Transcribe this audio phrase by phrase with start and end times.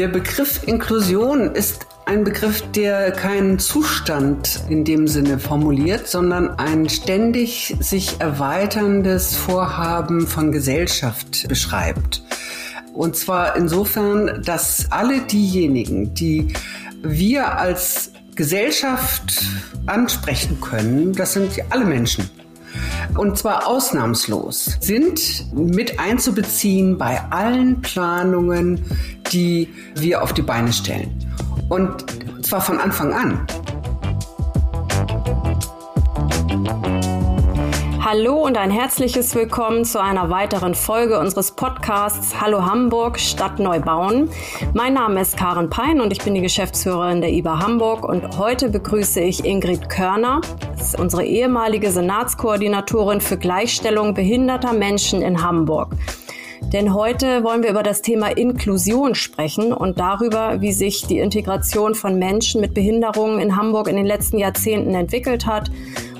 [0.00, 6.88] Der Begriff Inklusion ist ein Begriff, der keinen Zustand in dem Sinne formuliert, sondern ein
[6.88, 12.22] ständig sich erweiterndes Vorhaben von Gesellschaft beschreibt.
[12.94, 16.54] Und zwar insofern, dass alle diejenigen, die
[17.02, 19.44] wir als Gesellschaft
[19.84, 22.30] ansprechen können, das sind alle Menschen.
[23.16, 28.84] Und zwar ausnahmslos sind mit einzubeziehen bei allen Planungen,
[29.32, 31.10] die wir auf die Beine stellen.
[31.68, 32.04] Und
[32.42, 33.46] zwar von Anfang an.
[38.02, 44.30] Hallo und ein herzliches Willkommen zu einer weiteren Folge unseres Podcasts Hallo Hamburg Stadt Neubauen.
[44.72, 48.70] Mein Name ist Karen Pein und ich bin die Geschäftsführerin der IBA Hamburg und heute
[48.70, 50.40] begrüße ich Ingrid Körner,
[50.98, 55.94] unsere ehemalige Senatskoordinatorin für Gleichstellung behinderter Menschen in Hamburg.
[56.72, 61.96] Denn heute wollen wir über das Thema Inklusion sprechen und darüber, wie sich die Integration
[61.96, 65.68] von Menschen mit Behinderungen in Hamburg in den letzten Jahrzehnten entwickelt hat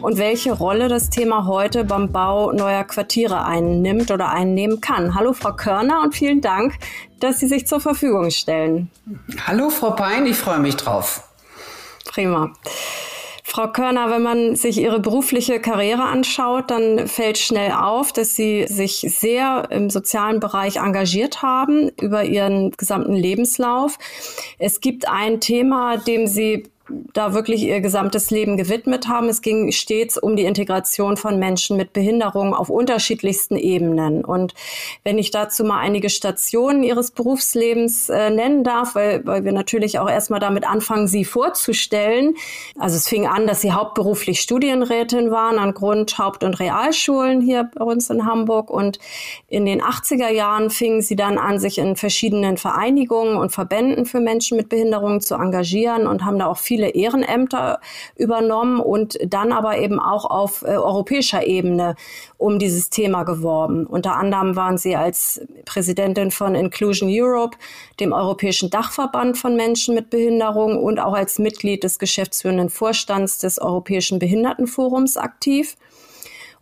[0.03, 5.15] und welche Rolle das Thema heute beim Bau neuer Quartiere einnimmt oder einnehmen kann.
[5.15, 6.75] Hallo Frau Körner und vielen Dank,
[7.21, 8.91] dass Sie sich zur Verfügung stellen.
[9.47, 11.29] Hallo Frau Pein, ich freue mich drauf.
[12.07, 12.51] Prima.
[13.53, 18.65] Frau Körner, wenn man sich Ihre berufliche Karriere anschaut, dann fällt schnell auf, dass Sie
[18.69, 23.99] sich sehr im sozialen Bereich engagiert haben über Ihren gesamten Lebenslauf.
[24.61, 26.71] Es gibt ein Thema, dem Sie
[27.13, 29.29] da wirklich ihr gesamtes Leben gewidmet haben.
[29.29, 34.25] Es ging stets um die Integration von Menschen mit Behinderungen auf unterschiedlichsten Ebenen.
[34.25, 34.55] Und
[35.05, 39.99] wenn ich dazu mal einige Stationen ihres Berufslebens äh, nennen darf, weil, weil wir natürlich
[39.99, 42.35] auch erstmal damit anfangen, sie vorzustellen.
[42.79, 47.71] Also es fing an, dass sie hauptberuflich Studienrätin waren an Grund-, Haupt- und Realschulen hier
[47.75, 48.71] bei uns in Hamburg.
[48.71, 48.99] Und
[49.49, 54.21] in den 80er Jahren fingen sie dann an, sich in verschiedenen Vereinigungen und Verbänden für
[54.21, 57.81] Menschen mit Behinderungen zu engagieren und haben da auch viele viele Ehrenämter
[58.17, 61.95] übernommen und dann aber eben auch auf äh, europäischer Ebene
[62.39, 63.87] um dieses Thema geworben.
[63.87, 67.59] Unter anderem waren sie als Präsidentin von Inclusion Europe,
[68.01, 73.59] dem europäischen Dachverband von Menschen mit Behinderung und auch als Mitglied des geschäftsführenden Vorstands des
[73.59, 75.77] Europäischen Behindertenforums aktiv.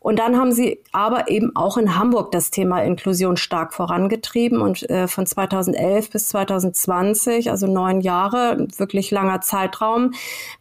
[0.01, 4.89] Und dann haben sie aber eben auch in Hamburg das Thema Inklusion stark vorangetrieben und
[4.89, 10.13] äh, von 2011 bis 2020, also neun Jahre, wirklich langer Zeitraum,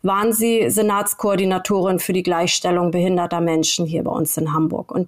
[0.01, 4.91] waren sie Senatskoordinatorin für die Gleichstellung behinderter Menschen hier bei uns in Hamburg.
[4.91, 5.07] Und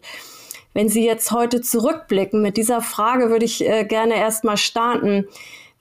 [0.73, 5.27] wenn Sie jetzt heute zurückblicken mit dieser Frage, würde ich äh, gerne erst mal starten.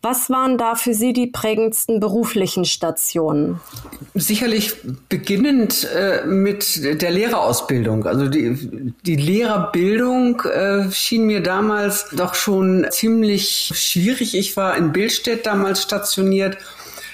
[0.00, 3.60] Was waren da für Sie die prägendsten beruflichen Stationen?
[4.14, 4.76] Sicherlich
[5.09, 8.06] beginnend äh, mit der Lehrerausbildung.
[8.06, 14.37] Also die, die Lehrerbildung äh, schien mir damals doch schon ziemlich schwierig.
[14.37, 16.58] Ich war in Billstedt damals stationiert.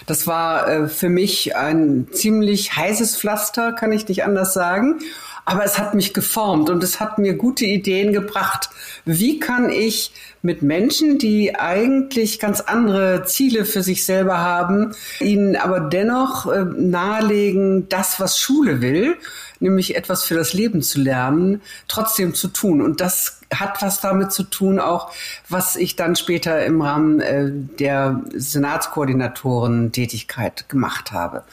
[0.07, 5.01] Das war äh, für mich ein ziemlich heißes Pflaster, kann ich nicht anders sagen
[5.45, 8.71] aber es hat mich geformt und es hat mir gute Ideen gebracht.
[9.05, 10.13] Wie kann ich
[10.43, 16.65] mit Menschen, die eigentlich ganz andere Ziele für sich selber haben, ihnen aber dennoch äh,
[16.65, 19.17] nahelegen, das, was Schule will,
[19.61, 22.83] nämlich etwas für das Leben zu lernen, trotzdem zu tun.
[22.83, 25.13] Und das hat was damit zu tun, auch
[25.49, 31.45] was ich dann später im Rahmen äh, der Senatskoordinatoren-Tätigkeit gemacht habe.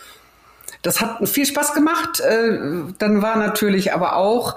[0.81, 2.19] Das hat viel Spaß gemacht.
[2.22, 2.58] Äh,
[2.97, 4.56] dann war natürlich aber auch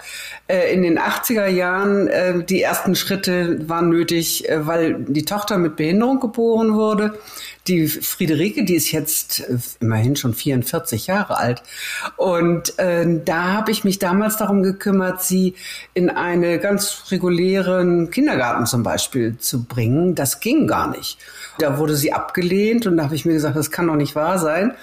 [0.48, 5.76] äh, in den 80er Jahren äh, die ersten Schritte waren nötig, weil die Tochter mit
[5.76, 7.18] Behinderung geboren wurde.
[7.66, 9.42] Die Friederike, die ist jetzt
[9.80, 11.62] immerhin schon 44 Jahre alt.
[12.18, 15.54] Und da habe ich mich damals darum gekümmert, sie
[15.94, 20.14] in eine ganz regulären Kindergarten zum Beispiel zu bringen.
[20.14, 21.16] Das ging gar nicht.
[21.58, 24.38] Da wurde sie abgelehnt und da habe ich mir gesagt, das kann doch nicht wahr
[24.38, 24.74] sein.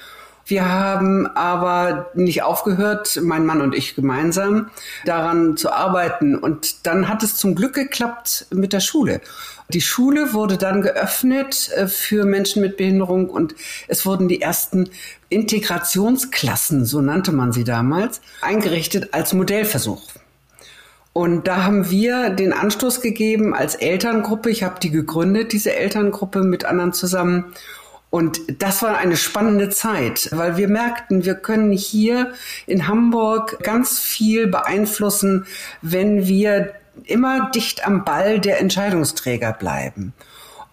[0.45, 4.69] Wir haben aber nicht aufgehört, mein Mann und ich gemeinsam,
[5.05, 6.35] daran zu arbeiten.
[6.35, 9.21] Und dann hat es zum Glück geklappt mit der Schule.
[9.69, 13.55] Die Schule wurde dann geöffnet äh, für Menschen mit Behinderung und
[13.87, 14.89] es wurden die ersten
[15.29, 20.01] Integrationsklassen, so nannte man sie damals, eingerichtet als Modellversuch.
[21.13, 24.49] Und da haben wir den Anstoß gegeben als Elterngruppe.
[24.49, 27.53] Ich habe die gegründet, diese Elterngruppe mit anderen zusammen.
[28.11, 32.33] Und das war eine spannende Zeit, weil wir merkten, wir können hier
[32.67, 35.47] in Hamburg ganz viel beeinflussen,
[35.81, 36.73] wenn wir
[37.05, 40.13] immer dicht am Ball der Entscheidungsträger bleiben.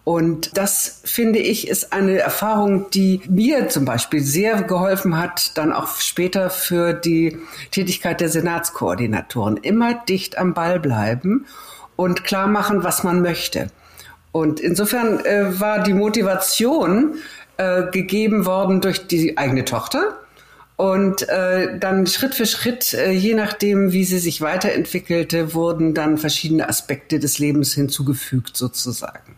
[0.03, 5.71] Und das, finde ich, ist eine Erfahrung, die mir zum Beispiel sehr geholfen hat, dann
[5.71, 7.37] auch später für die
[7.71, 9.57] Tätigkeit der Senatskoordinatoren.
[9.57, 11.45] Immer dicht am Ball bleiben
[11.95, 13.69] und klar machen, was man möchte.
[14.31, 17.15] Und insofern äh, war die Motivation
[17.57, 20.17] äh, gegeben worden durch die eigene Tochter.
[20.75, 26.17] Und äh, dann Schritt für Schritt, äh, je nachdem, wie sie sich weiterentwickelte, wurden dann
[26.17, 29.35] verschiedene Aspekte des Lebens hinzugefügt sozusagen.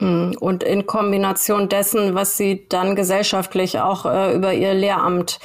[0.00, 5.38] Hm, und in Kombination dessen, was Sie dann gesellschaftlich auch äh, über Ihr Lehramt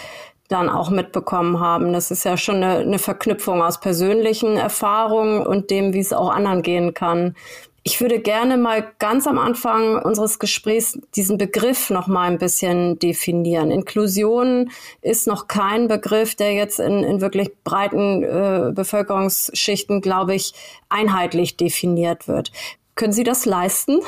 [0.49, 1.93] dann auch mitbekommen haben.
[1.93, 6.29] Das ist ja schon eine, eine Verknüpfung aus persönlichen Erfahrungen und dem, wie es auch
[6.29, 7.35] anderen gehen kann.
[7.83, 12.99] Ich würde gerne mal ganz am Anfang unseres Gesprächs diesen Begriff noch mal ein bisschen
[12.99, 13.71] definieren.
[13.71, 14.69] Inklusion
[15.01, 20.53] ist noch kein Begriff, der jetzt in, in wirklich breiten äh, Bevölkerungsschichten, glaube ich,
[20.89, 22.51] einheitlich definiert wird.
[22.93, 24.01] Können Sie das leisten?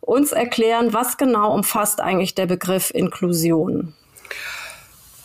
[0.00, 3.92] Uns erklären, was genau umfasst eigentlich der Begriff Inklusion?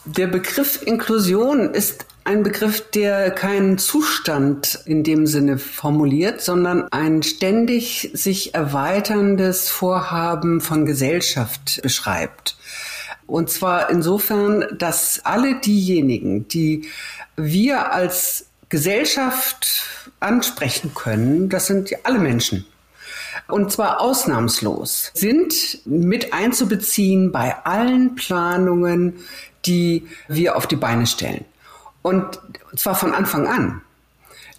[0.05, 7.21] Der Begriff Inklusion ist ein Begriff, der keinen Zustand in dem Sinne formuliert, sondern ein
[7.21, 12.57] ständig sich erweiterndes Vorhaben von Gesellschaft beschreibt.
[13.27, 16.89] Und zwar insofern, dass alle diejenigen, die
[17.35, 19.83] wir als Gesellschaft
[20.19, 22.65] ansprechen können, das sind alle Menschen.
[23.47, 29.13] Und zwar ausnahmslos sind mit einzubeziehen bei allen Planungen,
[29.65, 31.45] die wir auf die Beine stellen.
[32.05, 32.39] Und
[32.75, 33.81] zwar von Anfang an.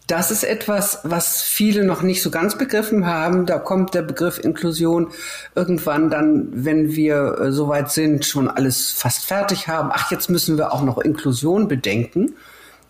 [0.09, 3.47] Das ist etwas, was viele noch nicht so ganz begriffen haben.
[3.47, 5.13] Da kommt der Begriff Inklusion
[5.55, 9.91] irgendwann dann, wenn wir äh, soweit sind, schon alles fast fertig haben.
[9.93, 12.35] Ach, jetzt müssen wir auch noch Inklusion bedenken.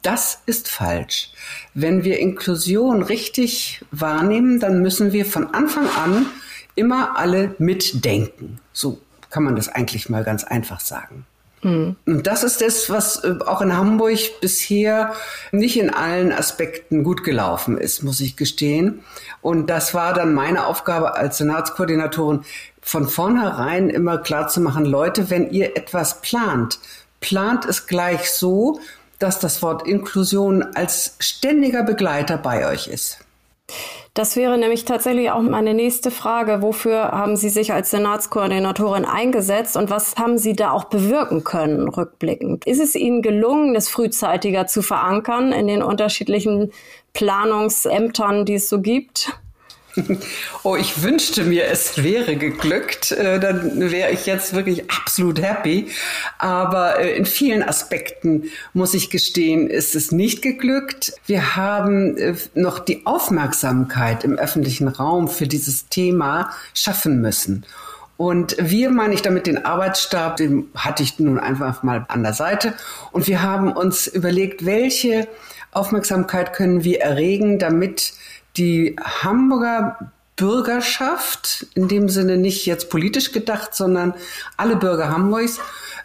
[0.00, 1.32] Das ist falsch.
[1.74, 6.24] Wenn wir Inklusion richtig wahrnehmen, dann müssen wir von Anfang an
[6.76, 8.58] immer alle mitdenken.
[8.72, 11.26] So kann man das eigentlich mal ganz einfach sagen.
[11.66, 11.96] Mhm.
[12.06, 15.14] Und das ist das, was äh, auch in Hamburg bisher
[15.50, 19.02] nicht in allen Aspekten gut gelaufen ist, muss ich gestehen.
[19.42, 22.44] Und das war dann meine Aufgabe als Senatskoordinatorin,
[22.80, 26.78] von vornherein immer klar zu machen, Leute, wenn ihr etwas plant,
[27.20, 28.78] plant es gleich so,
[29.18, 33.18] dass das Wort Inklusion als ständiger Begleiter bei euch ist.
[34.16, 36.62] Das wäre nämlich tatsächlich auch meine nächste Frage.
[36.62, 41.86] Wofür haben Sie sich als Senatskoordinatorin eingesetzt und was haben Sie da auch bewirken können,
[41.86, 42.66] rückblickend?
[42.66, 46.72] Ist es Ihnen gelungen, es frühzeitiger zu verankern in den unterschiedlichen
[47.12, 49.38] Planungsämtern, die es so gibt?
[50.62, 53.12] Oh, ich wünschte mir, es wäre geglückt.
[53.12, 55.88] Äh, dann wäre ich jetzt wirklich absolut happy.
[56.38, 61.14] Aber äh, in vielen Aspekten, muss ich gestehen, ist es nicht geglückt.
[61.26, 67.64] Wir haben äh, noch die Aufmerksamkeit im öffentlichen Raum für dieses Thema schaffen müssen.
[68.16, 72.32] Und wir meine ich damit den Arbeitsstab, den hatte ich nun einfach mal an der
[72.32, 72.72] Seite.
[73.12, 75.28] Und wir haben uns überlegt, welche
[75.70, 78.14] Aufmerksamkeit können wir erregen, damit
[78.56, 79.98] die Hamburger
[80.36, 84.14] Bürgerschaft, in dem Sinne nicht jetzt politisch gedacht, sondern
[84.58, 85.58] alle Bürger Hamburgs,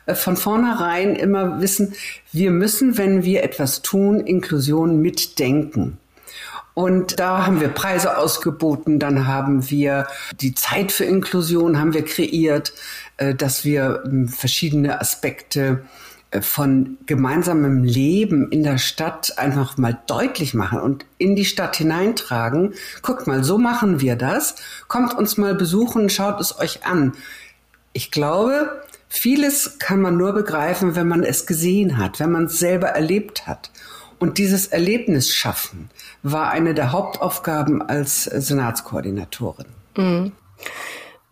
[0.06, 1.94] äh, von vornherein immer wissen,
[2.32, 5.98] wir müssen, wenn wir etwas tun, Inklusion mitdenken.
[6.74, 10.08] Und da haben wir Preise ausgeboten, dann haben wir
[10.40, 12.72] die Zeit für Inklusion haben wir kreiert,
[13.18, 15.84] äh, dass wir ähm, verschiedene Aspekte
[16.40, 22.74] von gemeinsamem Leben in der Stadt einfach mal deutlich machen und in die Stadt hineintragen.
[23.02, 24.56] Guckt mal, so machen wir das.
[24.88, 27.14] Kommt uns mal besuchen, schaut es euch an.
[27.92, 32.60] Ich glaube, vieles kann man nur begreifen, wenn man es gesehen hat, wenn man es
[32.60, 33.70] selber erlebt hat.
[34.18, 35.90] Und dieses Erlebnis schaffen
[36.24, 39.66] war eine der Hauptaufgaben als Senatskoordinatorin.
[39.98, 40.32] Mhm.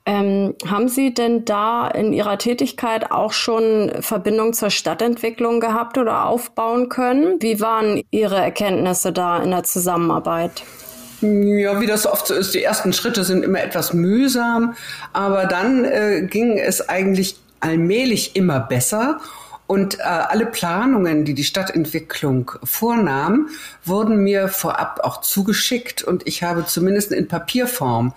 [0.10, 6.26] Ähm, haben Sie denn da in Ihrer Tätigkeit auch schon Verbindung zur Stadtentwicklung gehabt oder
[6.26, 7.36] aufbauen können?
[7.42, 10.64] Wie waren Ihre Erkenntnisse da in der Zusammenarbeit?
[11.22, 14.74] Ja, wie das oft so ist, die ersten Schritte sind immer etwas mühsam,
[15.14, 19.20] aber dann äh, ging es eigentlich allmählich immer besser.
[19.70, 23.50] Und äh, alle Planungen, die die Stadtentwicklung vornahm,
[23.86, 28.16] wurden mir vorab auch zugeschickt und ich habe zumindest in Papierform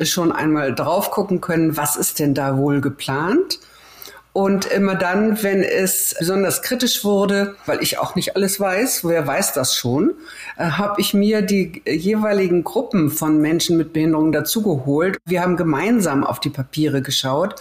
[0.00, 3.58] schon einmal drauf gucken können, was ist denn da wohl geplant.
[4.32, 9.26] Und immer dann, wenn es besonders kritisch wurde, weil ich auch nicht alles weiß, wer
[9.26, 10.14] weiß das schon,
[10.56, 15.18] äh, habe ich mir die jeweiligen Gruppen von Menschen mit Behinderungen dazugeholt.
[15.26, 17.56] Wir haben gemeinsam auf die Papiere geschaut.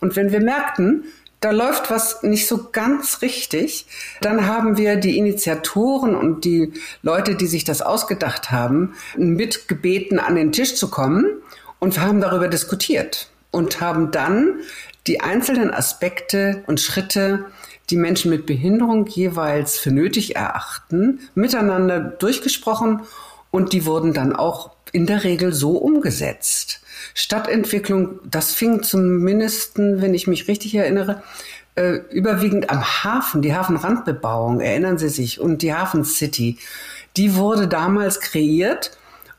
[0.00, 1.04] Und wenn wir merkten,
[1.42, 3.86] da läuft was nicht so ganz richtig,
[4.20, 6.72] dann haben wir die Initiatoren und die
[7.02, 11.26] Leute, die sich das ausgedacht haben, mitgebeten, an den Tisch zu kommen
[11.80, 14.60] und wir haben darüber diskutiert und haben dann
[15.08, 17.46] die einzelnen Aspekte und Schritte,
[17.90, 23.00] die Menschen mit Behinderung jeweils für nötig erachten, miteinander durchgesprochen
[23.50, 26.80] und die wurden dann auch in der Regel so umgesetzt.
[27.14, 31.22] Stadtentwicklung, das fing zumindest, wenn ich mich richtig erinnere,
[31.74, 36.58] äh, überwiegend am Hafen, die Hafenrandbebauung, erinnern Sie sich, und die Hafen City,
[37.16, 38.96] die wurde damals kreiert.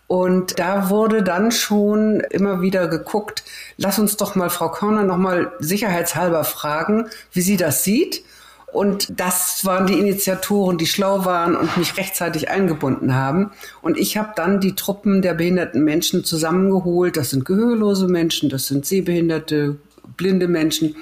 [0.08, 3.44] Und da wurde dann schon immer wieder geguckt,
[3.78, 8.24] lass uns doch mal Frau Körner noch mal sicherheitshalber fragen, wie sie das sieht.
[8.74, 13.52] Und das waren die Initiatoren, die schlau waren und mich rechtzeitig eingebunden haben.
[13.84, 17.16] Und ich habe dann die Truppen der behinderten Menschen zusammengeholt.
[17.16, 19.78] Das sind gehörlose Menschen, das sind sehbehinderte,
[20.18, 20.96] blinde Menschen,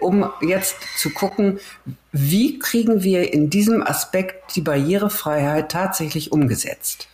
[0.00, 1.60] um jetzt zu gucken,
[2.10, 7.08] wie kriegen wir in diesem Aspekt die Barrierefreiheit tatsächlich umgesetzt.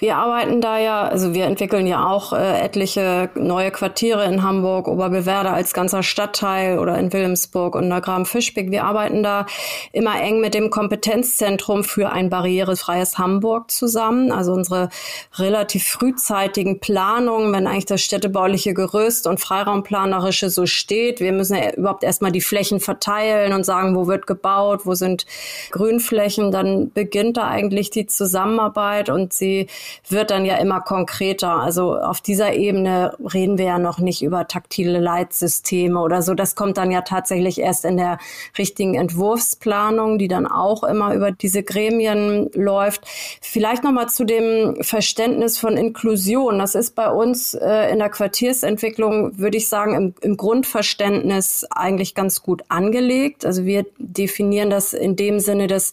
[0.00, 4.86] Wir arbeiten da ja, also wir entwickeln ja auch äh, etliche neue Quartiere in Hamburg,
[4.86, 8.70] Oberbewerder als ganzer Stadtteil oder in Wilhelmsburg und Neugraben-Fischbeck.
[8.70, 9.46] Wir arbeiten da
[9.90, 14.30] immer eng mit dem Kompetenzzentrum für ein barrierefreies Hamburg zusammen.
[14.30, 14.88] Also unsere
[15.34, 21.18] relativ frühzeitigen Planungen, wenn eigentlich das städtebauliche Gerüst und Freiraumplanerische so steht.
[21.18, 25.26] Wir müssen ja überhaupt erstmal die Flächen verteilen und sagen, wo wird gebaut, wo sind
[25.72, 26.52] Grünflächen.
[26.52, 29.66] Dann beginnt da eigentlich die Zusammenarbeit und sie
[30.08, 31.56] wird dann ja immer konkreter.
[31.56, 36.34] Also auf dieser Ebene reden wir ja noch nicht über taktile Leitsysteme oder so.
[36.34, 38.18] Das kommt dann ja tatsächlich erst in der
[38.56, 43.02] richtigen Entwurfsplanung, die dann auch immer über diese Gremien läuft.
[43.40, 46.58] Vielleicht noch mal zu dem Verständnis von Inklusion.
[46.58, 52.14] Das ist bei uns äh, in der Quartiersentwicklung, würde ich sagen, im, im Grundverständnis eigentlich
[52.14, 53.44] ganz gut angelegt.
[53.44, 55.92] Also wir definieren das in dem Sinne, dass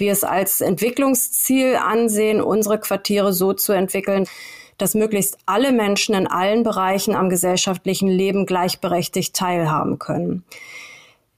[0.00, 4.26] wir es als Entwicklungsziel ansehen, unsere Quartiere so zu entwickeln,
[4.78, 10.44] dass möglichst alle Menschen in allen Bereichen am gesellschaftlichen Leben gleichberechtigt teilhaben können.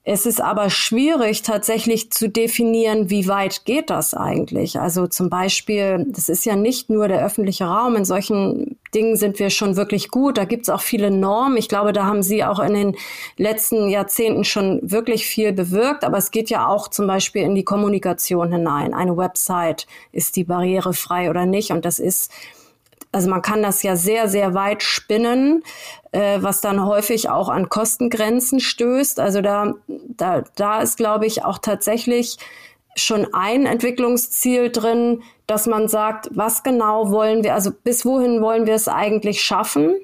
[0.02, 4.80] Es ist aber schwierig tatsächlich zu definieren, wie weit geht das eigentlich.
[4.80, 7.96] Also zum Beispiel, das ist ja nicht nur der öffentliche Raum.
[7.96, 10.38] In solchen Dingen sind wir schon wirklich gut.
[10.38, 11.56] Da gibt es auch viele Normen.
[11.56, 12.96] Ich glaube, da haben Sie auch in den
[13.36, 16.04] letzten Jahrzehnten schon wirklich viel bewirkt.
[16.04, 18.94] Aber es geht ja auch zum Beispiel in die Kommunikation hinein.
[18.94, 21.70] Eine Website, ist die barrierefrei oder nicht?
[21.70, 22.32] Und das ist
[23.12, 25.64] also man kann das ja sehr, sehr weit spinnen,
[26.12, 29.18] äh, was dann häufig auch an Kostengrenzen stößt.
[29.18, 32.36] Also da, da, da ist, glaube ich, auch tatsächlich
[32.96, 38.66] schon ein Entwicklungsziel drin, dass man sagt, was genau wollen wir, also bis wohin wollen
[38.66, 39.96] wir es eigentlich schaffen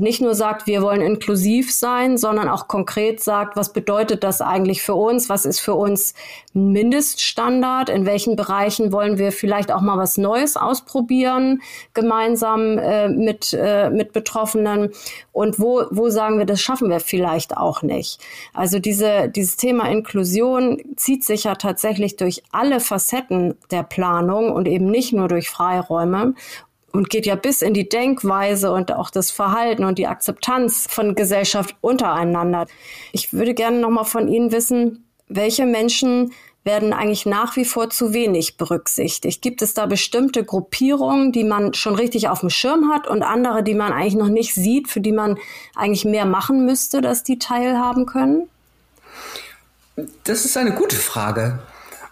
[0.00, 4.82] nicht nur sagt, wir wollen inklusiv sein, sondern auch konkret sagt, was bedeutet das eigentlich
[4.82, 5.28] für uns?
[5.28, 6.14] Was ist für uns
[6.54, 7.88] ein Mindeststandard?
[7.88, 11.62] In welchen Bereichen wollen wir vielleicht auch mal was Neues ausprobieren,
[11.94, 14.90] gemeinsam äh, mit, äh, mit Betroffenen?
[15.32, 18.18] Und wo, wo sagen wir, das schaffen wir vielleicht auch nicht?
[18.52, 24.66] Also diese, dieses Thema Inklusion zieht sich ja tatsächlich durch alle Facetten der Planung und
[24.66, 26.34] eben nicht nur durch Freiräume
[26.92, 31.14] und geht ja bis in die Denkweise und auch das Verhalten und die Akzeptanz von
[31.14, 32.66] Gesellschaft untereinander.
[33.12, 36.32] Ich würde gerne noch mal von Ihnen wissen, welche Menschen
[36.62, 39.40] werden eigentlich nach wie vor zu wenig berücksichtigt.
[39.40, 43.62] Gibt es da bestimmte Gruppierungen, die man schon richtig auf dem Schirm hat und andere,
[43.62, 45.38] die man eigentlich noch nicht sieht, für die man
[45.74, 48.48] eigentlich mehr machen müsste, dass die teilhaben können?
[50.24, 51.60] Das ist eine gute Frage.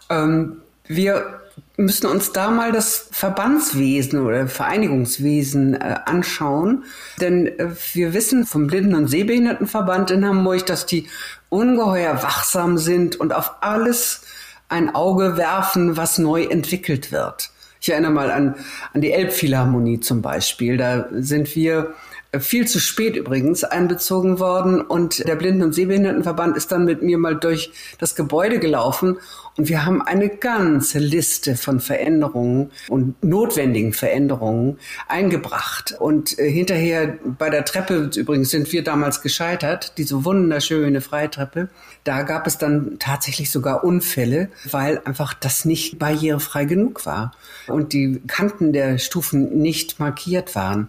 [0.08, 1.40] Ähm, wir
[1.78, 6.84] müssen uns da mal das Verbandswesen oder Vereinigungswesen äh, anschauen.
[7.20, 11.06] Denn äh, wir wissen vom Blinden- und Sehbehindertenverband in Hamburg, dass die
[11.48, 14.22] ungeheuer wachsam sind und auf alles
[14.68, 17.50] ein Auge werfen, was neu entwickelt wird.
[17.80, 18.56] Ich erinnere mal an,
[18.92, 20.76] an die Elbphilharmonie zum Beispiel.
[20.78, 21.94] Da sind wir
[22.32, 27.02] äh, viel zu spät übrigens einbezogen worden und der Blinden- und Sehbehindertenverband ist dann mit
[27.02, 29.18] mir mal durch das Gebäude gelaufen
[29.58, 35.96] und wir haben eine ganze Liste von Veränderungen und notwendigen Veränderungen eingebracht.
[35.98, 41.68] Und äh, hinterher bei der Treppe, übrigens sind wir damals gescheitert, diese wunderschöne Freitreppe,
[42.04, 47.32] da gab es dann tatsächlich sogar Unfälle, weil einfach das nicht barrierefrei genug war
[47.66, 50.88] und die Kanten der Stufen nicht markiert waren.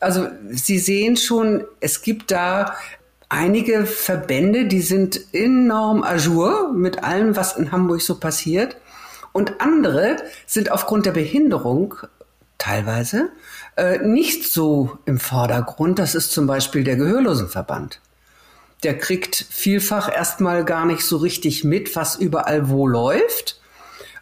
[0.00, 2.74] Also Sie sehen schon, es gibt da
[3.28, 8.76] einige Verbände, die sind enorm ajour mit allem, was in Hamburg so passiert.
[9.32, 10.16] Und andere
[10.46, 11.94] sind aufgrund der Behinderung
[12.56, 13.30] teilweise
[13.76, 15.98] äh, nicht so im Vordergrund.
[15.98, 18.00] Das ist zum Beispiel der Gehörlosenverband.
[18.82, 23.60] Der kriegt vielfach erstmal gar nicht so richtig mit, was überall wo läuft.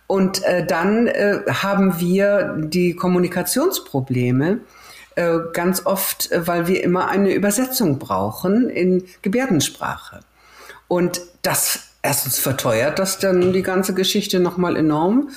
[0.06, 4.60] Und äh, dann äh, haben wir die Kommunikationsprobleme,
[5.16, 10.20] äh, ganz oft, äh, weil wir immer eine Übersetzung brauchen in Gebärdensprache.
[10.88, 15.30] Und das erstens verteuert das dann die ganze Geschichte nochmal enorm.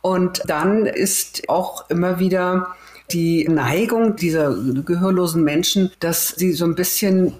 [0.00, 2.76] Und dann ist auch immer wieder
[3.10, 7.34] die Neigung dieser gehörlosen Menschen, dass sie so ein bisschen,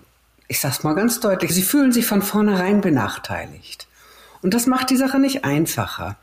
[0.49, 3.87] ich sag's mal ganz deutlich, sie fühlen sich von vornherein benachteiligt.
[4.43, 6.17] Und das macht die Sache nicht einfacher.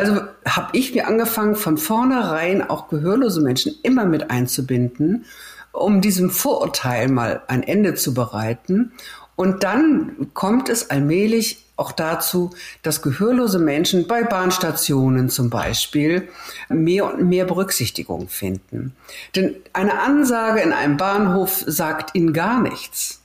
[0.00, 5.26] Also habe ich mir angefangen, von vornherein auch gehörlose Menschen immer mit einzubinden,
[5.72, 8.92] um diesem Vorurteil mal ein Ende zu bereiten.
[9.36, 12.50] Und dann kommt es allmählich auch dazu,
[12.82, 16.28] dass gehörlose Menschen bei Bahnstationen zum Beispiel
[16.70, 18.96] mehr und mehr Berücksichtigung finden.
[19.36, 23.20] Denn eine Ansage in einem Bahnhof sagt ihnen gar nichts.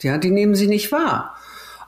[0.00, 1.35] Ja, die nehmen sie nicht wahr.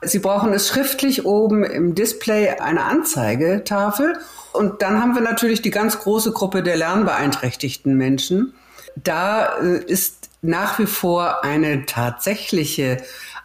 [0.01, 4.17] Sie brauchen es schriftlich oben im Display eine Anzeigetafel.
[4.53, 8.53] Und dann haben wir natürlich die ganz große Gruppe der lernbeeinträchtigten Menschen.
[8.95, 12.97] Da äh, ist nach wie vor eine tatsächliche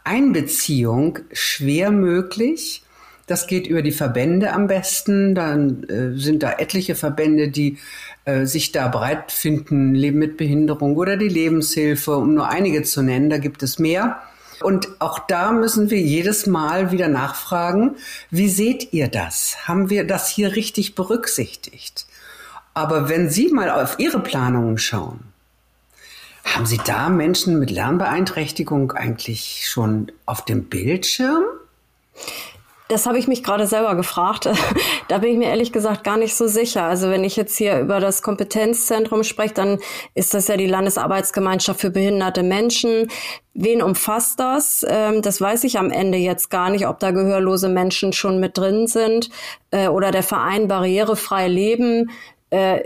[0.05, 2.83] Einbeziehung schwer möglich.
[3.27, 5.35] Das geht über die Verbände am besten.
[5.35, 7.79] Dann äh, sind da etliche Verbände, die
[8.27, 13.03] äh, sich da bereit finden, Leben mit Behinderung oder die Lebenshilfe, um nur einige zu
[13.03, 13.29] nennen.
[13.29, 14.21] Da gibt es mehr.
[14.65, 17.97] Und auch da müssen wir jedes Mal wieder nachfragen,
[18.31, 19.69] wie seht ihr das?
[19.69, 22.07] Haben wir das hier richtig berücksichtigt?
[22.73, 25.21] Aber wenn Sie mal auf Ihre Planungen schauen,
[26.45, 31.45] haben Sie da Menschen mit Lernbeeinträchtigung eigentlich schon auf dem Bildschirm?
[32.89, 34.47] Das habe ich mich gerade selber gefragt.
[35.09, 36.83] da bin ich mir ehrlich gesagt gar nicht so sicher.
[36.85, 39.79] Also wenn ich jetzt hier über das Kompetenzzentrum spreche, dann
[40.15, 43.09] ist das ja die Landesarbeitsgemeinschaft für behinderte Menschen.
[43.55, 44.85] Wen umfasst das?
[44.87, 48.59] Ähm, das weiß ich am Ende jetzt gar nicht, ob da gehörlose Menschen schon mit
[48.59, 49.31] drin sind
[49.71, 52.11] äh, oder der Verein Barrierefrei Leben
[52.51, 52.81] äh,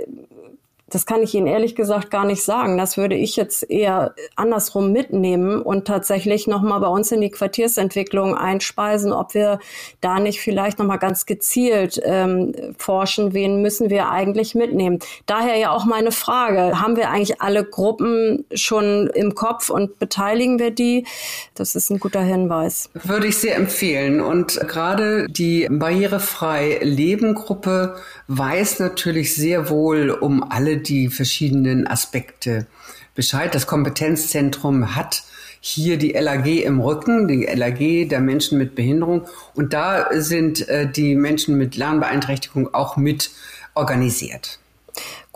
[0.90, 2.78] das kann ich Ihnen ehrlich gesagt gar nicht sagen.
[2.78, 8.34] Das würde ich jetzt eher andersrum mitnehmen und tatsächlich nochmal bei uns in die Quartiersentwicklung
[8.34, 9.58] einspeisen, ob wir
[10.00, 14.98] da nicht vielleicht nochmal ganz gezielt ähm, forschen, wen müssen wir eigentlich mitnehmen.
[15.26, 20.58] Daher ja auch meine Frage, haben wir eigentlich alle Gruppen schon im Kopf und beteiligen
[20.58, 21.06] wir die?
[21.54, 22.88] Das ist ein guter Hinweis.
[22.94, 24.20] Würde ich sehr empfehlen.
[24.20, 27.96] Und gerade die barrierefrei Leben Gruppe
[28.28, 32.66] weiß natürlich sehr wohl um alle die verschiedenen Aspekte
[33.14, 33.54] Bescheid.
[33.54, 35.22] Das Kompetenzzentrum hat
[35.60, 39.26] hier die LAG im Rücken, die LAG der Menschen mit Behinderung.
[39.54, 43.30] Und da sind äh, die Menschen mit Lernbeeinträchtigung auch mit
[43.74, 44.58] organisiert.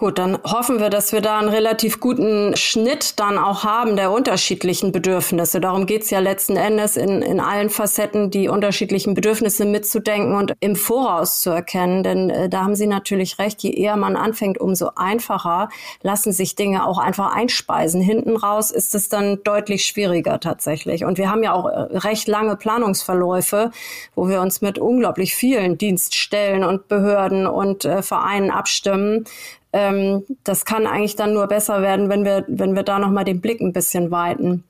[0.02, 4.10] Gut, dann hoffen wir, dass wir da einen relativ guten Schnitt dann auch haben der
[4.10, 5.60] unterschiedlichen Bedürfnisse.
[5.60, 10.74] Darum geht's ja letzten Endes in, in allen Facetten, die unterschiedlichen Bedürfnisse mitzudenken und im
[10.74, 12.02] Voraus zu erkennen.
[12.02, 15.68] Denn äh, da haben Sie natürlich recht, je eher man anfängt, umso einfacher
[16.02, 18.00] lassen sich Dinge auch einfach einspeisen.
[18.00, 21.04] Hinten raus ist es dann deutlich schwieriger tatsächlich.
[21.04, 23.70] Und wir haben ja auch äh, recht lange Planungsverläufe,
[24.16, 29.26] wo wir uns mit unglaublich vielen Dienststellen und Behörden und äh, Vereinen abstimmen
[29.72, 33.40] ähm, das kann eigentlich dann nur besser werden, wenn wir, wenn wir da nochmal den
[33.40, 34.64] Blick ein bisschen weiten.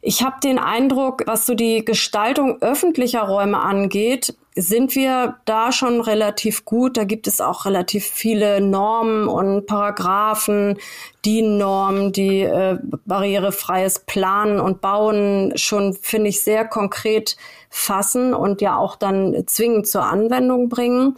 [0.00, 6.00] Ich habe den Eindruck, was so die Gestaltung öffentlicher Räume angeht, sind wir da schon
[6.00, 6.96] relativ gut.
[6.96, 10.78] Da gibt es auch relativ viele Normen und Paragraphen,
[11.24, 17.36] DIN-Normen, die äh, barrierefreies Planen und Bauen schon, finde ich, sehr konkret
[17.70, 21.16] fassen und ja auch dann zwingend zur Anwendung bringen.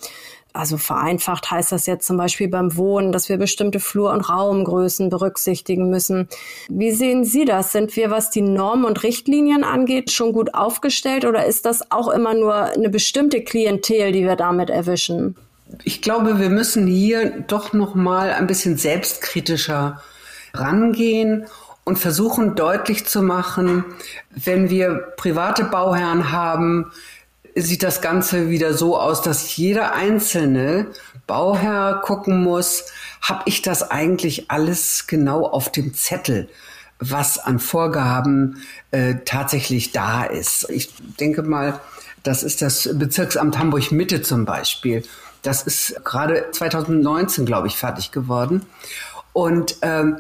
[0.53, 5.09] Also vereinfacht heißt das jetzt zum Beispiel beim Wohnen, dass wir bestimmte Flur- und Raumgrößen
[5.09, 6.29] berücksichtigen müssen.
[6.69, 7.73] Wie sehen Sie das?
[7.73, 12.09] Sind wir, was die Normen und Richtlinien angeht, schon gut aufgestellt oder ist das auch
[12.09, 15.37] immer nur eine bestimmte Klientel, die wir damit erwischen?
[15.85, 20.03] Ich glaube, wir müssen hier doch noch mal ein bisschen selbstkritischer
[20.53, 21.47] rangehen
[21.85, 23.85] und versuchen deutlich zu machen,
[24.31, 26.91] wenn wir private Bauherren haben,
[27.55, 30.89] sieht das Ganze wieder so aus, dass jeder einzelne
[31.27, 32.85] Bauherr gucken muss,
[33.21, 36.49] habe ich das eigentlich alles genau auf dem Zettel,
[36.99, 40.69] was an Vorgaben äh, tatsächlich da ist.
[40.71, 41.81] Ich denke mal,
[42.23, 45.03] das ist das Bezirksamt Hamburg Mitte zum Beispiel.
[45.43, 48.67] Das ist gerade 2019, glaube ich, fertig geworden.
[49.33, 50.19] Und ähm,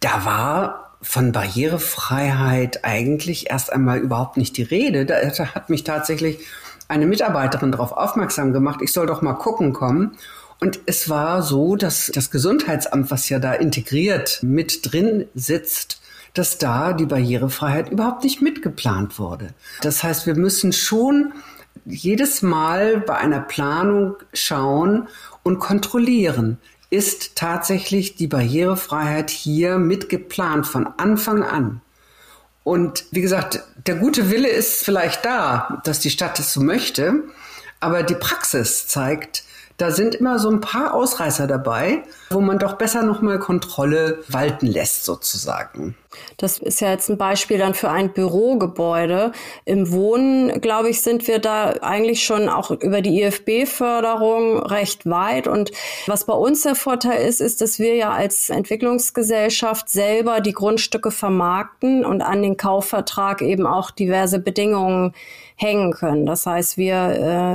[0.00, 5.06] da war von Barrierefreiheit eigentlich erst einmal überhaupt nicht die Rede.
[5.06, 5.16] Da
[5.54, 6.38] hat mich tatsächlich
[6.88, 10.16] eine Mitarbeiterin darauf aufmerksam gemacht, ich soll doch mal gucken kommen.
[10.60, 16.00] Und es war so, dass das Gesundheitsamt, was ja da integriert mit drin sitzt,
[16.32, 19.48] dass da die Barrierefreiheit überhaupt nicht mitgeplant wurde.
[19.82, 21.32] Das heißt, wir müssen schon
[21.84, 25.08] jedes Mal bei einer Planung schauen
[25.42, 26.58] und kontrollieren,
[26.90, 31.80] ist tatsächlich die Barrierefreiheit hier mitgeplant von Anfang an.
[32.62, 37.24] Und wie gesagt, der gute Wille ist vielleicht da, dass die Stadt es so möchte,
[37.80, 39.44] aber die Praxis zeigt,
[39.76, 44.66] da sind immer so ein paar Ausreißer dabei, wo man doch besser nochmal Kontrolle walten
[44.66, 45.96] lässt sozusagen.
[46.36, 49.32] Das ist ja jetzt ein Beispiel dann für ein Bürogebäude.
[49.64, 55.46] Im Wohnen, glaube ich, sind wir da eigentlich schon auch über die IFB-Förderung recht weit.
[55.46, 55.70] Und
[56.06, 61.10] was bei uns der Vorteil ist, ist, dass wir ja als Entwicklungsgesellschaft selber die Grundstücke
[61.10, 65.14] vermarkten und an den Kaufvertrag eben auch diverse Bedingungen
[65.56, 66.26] hängen können.
[66.26, 66.94] Das heißt, wir,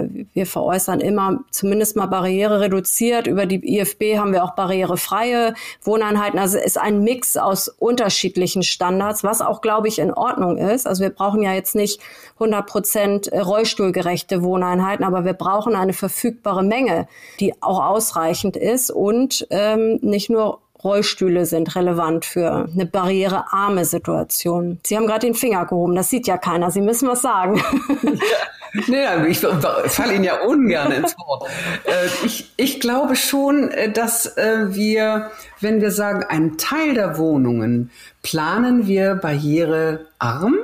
[0.09, 3.27] äh, wir veräußern immer zumindest mal Barriere reduziert.
[3.27, 6.39] Über die IFB haben wir auch barrierefreie Wohneinheiten.
[6.39, 10.87] Also ist ein Mix aus unterschiedlichen Standards, was auch, glaube ich, in Ordnung ist.
[10.87, 12.01] Also wir brauchen ja jetzt nicht
[12.35, 17.07] 100 Prozent rollstuhlgerechte Wohneinheiten, aber wir brauchen eine verfügbare Menge,
[17.39, 24.79] die auch ausreichend ist und ähm, nicht nur Rollstühle sind relevant für eine barrierearme Situation.
[24.85, 26.71] Sie haben gerade den Finger gehoben, das sieht ja keiner.
[26.71, 27.57] Sie müssen was sagen.
[27.57, 28.11] Ja.
[28.87, 31.49] Nee, ich falle Ihnen ja ungern ins Wort.
[31.85, 37.17] Äh, ich, ich glaube schon, äh, dass äh, wir, wenn wir sagen, einen Teil der
[37.17, 40.55] Wohnungen planen wir barrierearm,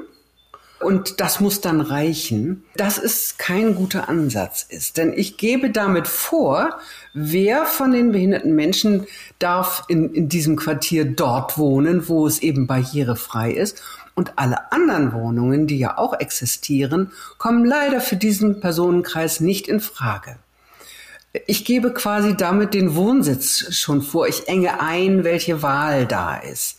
[0.86, 4.98] und das muss dann reichen, dass es kein guter Ansatz ist.
[4.98, 6.80] Denn ich gebe damit vor,
[7.14, 9.06] wer von den behinderten Menschen
[9.40, 13.82] darf in, in diesem Quartier dort wohnen, wo es eben barrierefrei ist.
[14.14, 19.82] Und alle anderen Wohnungen, die ja auch existieren, kommen leider für diesen Personenkreis nicht in
[19.82, 20.38] Frage.
[21.48, 24.28] Ich gebe quasi damit den Wohnsitz schon vor.
[24.28, 26.78] Ich enge ein, welche Wahl da ist.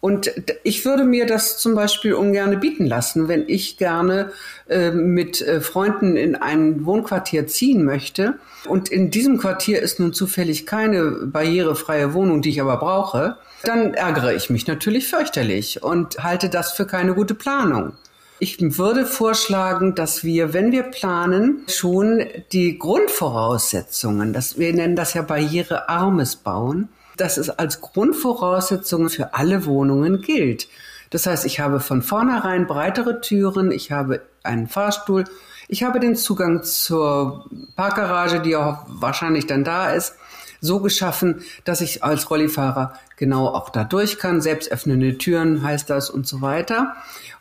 [0.00, 0.30] Und
[0.62, 4.30] ich würde mir das zum Beispiel ungern bieten lassen, wenn ich gerne
[4.68, 8.34] äh, mit äh, Freunden in ein Wohnquartier ziehen möchte.
[8.68, 13.36] Und in diesem Quartier ist nun zufällig keine barrierefreie Wohnung, die ich aber brauche.
[13.64, 17.94] Dann ärgere ich mich natürlich fürchterlich und halte das für keine gute Planung.
[18.38, 25.14] Ich würde vorschlagen, dass wir, wenn wir planen, schon die Grundvoraussetzungen, das, wir nennen das
[25.14, 30.68] ja barrierearmes Bauen, dass es als Grundvoraussetzung für alle Wohnungen gilt.
[31.10, 35.24] Das heißt, ich habe von vornherein breitere Türen, ich habe einen Fahrstuhl,
[35.68, 40.14] ich habe den Zugang zur Parkgarage, die auch wahrscheinlich dann da ist,
[40.60, 44.40] so geschaffen, dass ich als Rollifahrer genau auch da durch kann.
[44.40, 46.96] Selbstöffnende Türen heißt das und so weiter.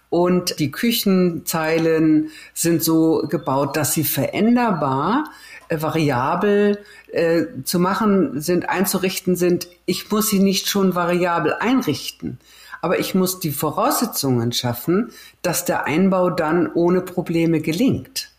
[0.09, 5.25] Und die Küchenzeilen sind so gebaut, dass sie veränderbar
[5.69, 9.67] äh, variabel äh, zu machen sind, einzurichten sind.
[9.85, 12.39] Ich muss sie nicht schon variabel einrichten,
[12.81, 18.29] aber ich muss die Voraussetzungen schaffen, dass der Einbau dann ohne Probleme gelingt.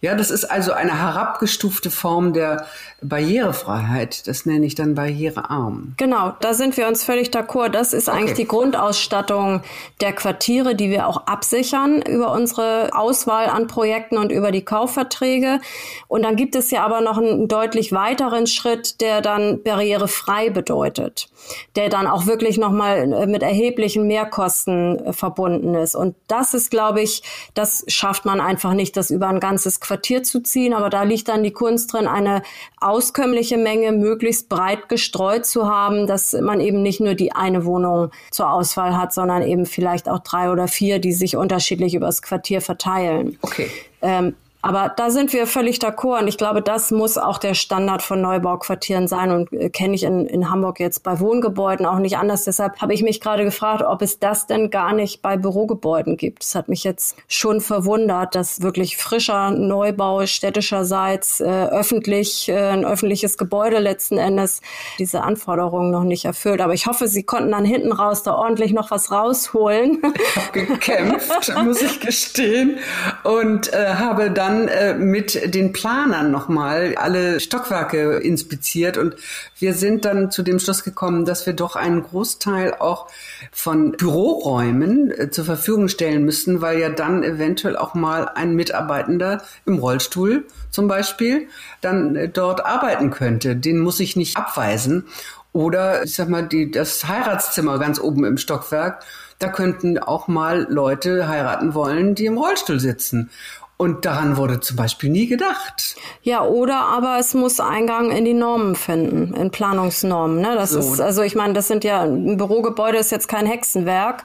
[0.00, 2.66] Ja, das ist also eine herabgestufte Form der
[3.02, 4.26] Barrierefreiheit.
[4.26, 5.94] Das nenne ich dann barrierearm.
[5.96, 7.70] Genau, da sind wir uns völlig d'accord.
[7.70, 8.18] Das ist okay.
[8.18, 9.62] eigentlich die Grundausstattung
[10.00, 15.60] der Quartiere, die wir auch absichern über unsere Auswahl an Projekten und über die Kaufverträge.
[16.08, 21.28] Und dann gibt es ja aber noch einen deutlich weiteren Schritt, der dann barrierefrei bedeutet,
[21.74, 25.94] der dann auch wirklich nochmal äh, mit erheblichen Mehrkosten äh, verbunden ist.
[25.94, 27.22] Und das ist, glaube ich,
[27.54, 30.74] das schafft man einfach nicht, das über ein ganzes Quartier zu ziehen.
[30.74, 32.42] Aber da liegt dann die Kunst drin, eine
[32.80, 38.10] auskömmliche Menge möglichst breit gestreut zu haben, dass man eben nicht nur die eine Wohnung
[38.30, 42.60] zur Auswahl hat, sondern eben vielleicht auch drei oder vier, die sich unterschiedlich übers Quartier
[42.60, 43.38] verteilen.
[43.42, 43.70] Okay.
[44.02, 44.34] Ähm,
[44.66, 48.20] aber da sind wir völlig d'accord und ich glaube, das muss auch der Standard von
[48.20, 52.44] Neubauquartieren sein und äh, kenne ich in, in Hamburg jetzt bei Wohngebäuden auch nicht anders.
[52.44, 56.42] Deshalb habe ich mich gerade gefragt, ob es das denn gar nicht bei Bürogebäuden gibt.
[56.42, 62.84] Das hat mich jetzt schon verwundert, dass wirklich frischer Neubau städtischerseits äh, öffentlich, äh, ein
[62.84, 64.62] öffentliches Gebäude letzten Endes
[64.98, 66.60] diese Anforderungen noch nicht erfüllt.
[66.60, 70.02] Aber ich hoffe, Sie konnten dann hinten raus da ordentlich noch was rausholen.
[70.16, 72.78] Ich habe gekämpft, muss ich gestehen,
[73.22, 79.16] und äh, habe dann dann äh, mit den Planern nochmal alle Stockwerke inspiziert und
[79.58, 83.08] wir sind dann zu dem Schluss gekommen, dass wir doch einen Großteil auch
[83.52, 89.42] von Büroräumen äh, zur Verfügung stellen müssen, weil ja dann eventuell auch mal ein Mitarbeitender
[89.66, 91.48] im Rollstuhl zum Beispiel
[91.80, 93.56] dann äh, dort arbeiten könnte.
[93.56, 95.04] Den muss ich nicht abweisen.
[95.52, 99.02] Oder ich sag mal, die, das Heiratszimmer ganz oben im Stockwerk,
[99.38, 103.30] da könnten auch mal Leute heiraten wollen, die im Rollstuhl sitzen.
[103.78, 105.96] Und daran wurde zum Beispiel nie gedacht.
[106.22, 110.40] Ja, oder aber es muss Eingang in die Normen finden, in Planungsnormen.
[110.40, 110.54] Ne?
[110.54, 110.78] Das so.
[110.78, 114.24] ist, also ich meine, das sind ja, ein Bürogebäude ist jetzt kein Hexenwerk.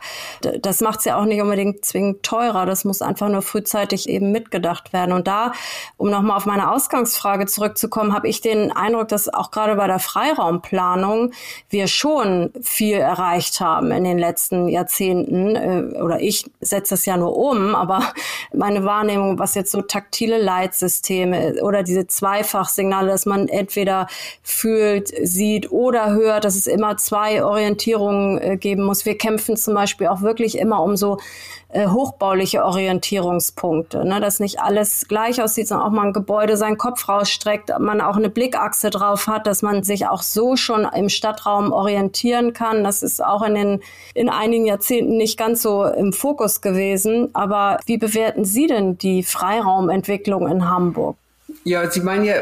[0.62, 2.66] Das macht es ja auch nicht unbedingt zwingend teurer.
[2.66, 5.12] Das muss einfach nur frühzeitig eben mitgedacht werden.
[5.12, 5.52] Und da,
[5.98, 10.00] um nochmal auf meine Ausgangsfrage zurückzukommen, habe ich den Eindruck, dass auch gerade bei der
[10.00, 11.34] Freiraumplanung
[11.70, 15.56] wir schon viel erreicht haben in den letzten Jahrzehnten.
[15.58, 18.14] Äh, oder ich setze es ja nur um, aber
[18.54, 24.08] meine Wahrnehmung was jetzt so taktile Leitsysteme oder diese Zweifachsignale, dass man entweder
[24.44, 29.06] fühlt, sieht oder hört, dass es immer zwei Orientierungen äh, geben muss.
[29.06, 31.18] Wir kämpfen zum Beispiel auch wirklich immer um so
[31.74, 34.20] äh, hochbauliche Orientierungspunkte, ne?
[34.20, 38.18] dass nicht alles gleich aussieht, sondern auch mal ein Gebäude seinen Kopf rausstreckt, man auch
[38.18, 42.84] eine Blickachse drauf hat, dass man sich auch so schon im Stadtraum orientieren kann.
[42.84, 43.82] Das ist auch in den
[44.14, 47.30] in einigen Jahrzehnten nicht ganz so im Fokus gewesen.
[47.34, 51.16] Aber wie bewerten Sie denn die Freiraumentwicklung in Hamburg?
[51.64, 52.36] Ja, Sie meinen ja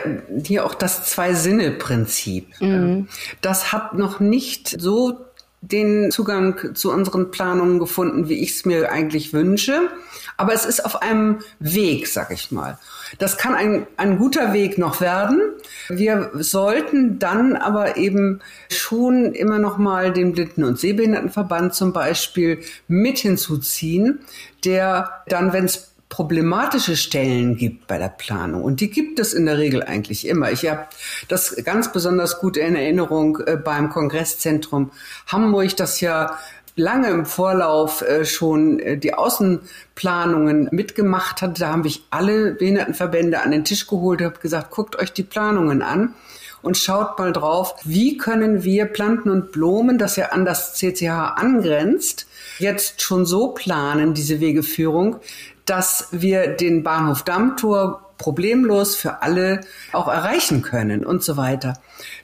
[0.45, 2.47] hier auch das Zwei-Sinne-Prinzip.
[2.61, 3.07] Mhm.
[3.41, 5.17] Das hat noch nicht so
[5.61, 9.89] den Zugang zu unseren Planungen gefunden, wie ich es mir eigentlich wünsche.
[10.37, 12.77] Aber es ist auf einem Weg, sag ich mal.
[13.17, 15.41] Das kann ein, ein guter Weg noch werden.
[15.89, 22.63] Wir sollten dann aber eben schon immer noch mal den Blinden- und Sehbehindertenverband zum Beispiel
[22.87, 24.19] mit hinzuziehen,
[24.63, 28.63] der dann, wenn es problematische Stellen gibt bei der Planung.
[28.63, 30.51] Und die gibt es in der Regel eigentlich immer.
[30.51, 30.87] Ich habe
[31.27, 34.91] das ganz besonders gut in Erinnerung äh, beim Kongresszentrum
[35.27, 36.37] Hamburg, das ja
[36.75, 41.61] lange im Vorlauf äh, schon äh, die Außenplanungen mitgemacht hat.
[41.61, 45.23] Da haben mich alle Behindertenverbände an den Tisch geholt und habe gesagt, guckt euch die
[45.23, 46.15] Planungen an
[46.61, 51.35] und schaut mal drauf, wie können wir Planten und Blumen, das ja an das CCH
[51.35, 55.17] angrenzt, jetzt schon so planen, diese Wegeführung,
[55.65, 59.61] dass wir den Bahnhof Dammtor problemlos für alle
[59.93, 61.73] auch erreichen können und so weiter.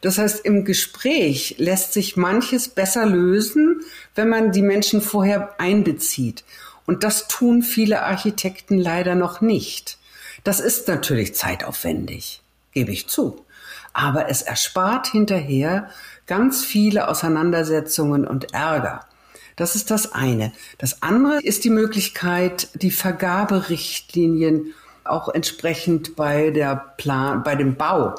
[0.02, 3.82] Das heißt, im Gespräch lässt sich manches besser lösen,
[4.14, 6.44] wenn man die Menschen vorher einbezieht.
[6.86, 9.98] Und das tun viele Architekten leider noch nicht.
[10.44, 13.46] Das ist natürlich zeitaufwendig, gebe ich zu.
[13.94, 15.90] Aber es erspart hinterher
[16.28, 19.08] ganz viele Auseinandersetzungen und Ärger.
[19.56, 20.52] Das ist das eine.
[20.78, 24.74] Das andere ist die Möglichkeit, die Vergaberichtlinien
[25.06, 28.16] auch entsprechend bei der Plan, bei dem Bau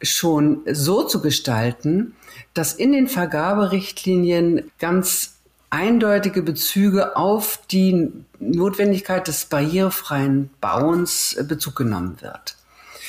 [0.00, 2.14] schon so zu gestalten,
[2.54, 5.34] dass in den Vergaberichtlinien ganz
[5.70, 12.56] eindeutige Bezüge auf die Notwendigkeit des barrierefreien Bauens Bezug genommen wird.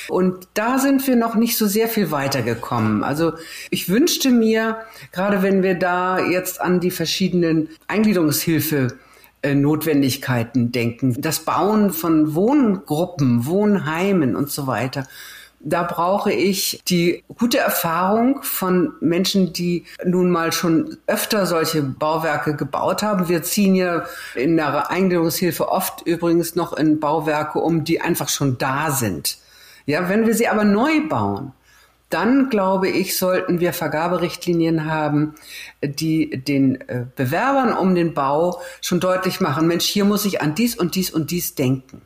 [0.10, 3.04] Und da sind wir noch nicht so sehr viel weitergekommen.
[3.04, 3.34] Also
[3.69, 4.78] ich wünschte mir,
[5.12, 8.98] gerade wenn wir da jetzt an die verschiedenen Eingliederungshilfe
[9.45, 15.08] Notwendigkeiten denken, das Bauen von Wohngruppen, Wohnheimen und so weiter.
[15.62, 22.56] Da brauche ich die gute Erfahrung von Menschen, die nun mal schon öfter solche Bauwerke
[22.56, 23.28] gebaut haben.
[23.28, 28.58] Wir ziehen ja in der Eingliederungshilfe oft übrigens noch in Bauwerke um, die einfach schon
[28.58, 29.38] da sind.
[29.89, 31.52] Ja, wenn wir sie aber neu bauen,
[32.12, 35.34] dann glaube ich, sollten wir Vergaberichtlinien haben,
[35.82, 40.54] die den äh, Bewerbern um den Bau schon deutlich machen, Mensch, hier muss ich an
[40.54, 42.04] dies und dies und dies denken.